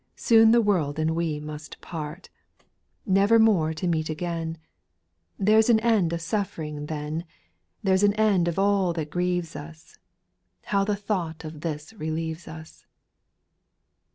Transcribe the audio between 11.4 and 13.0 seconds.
of this relieves us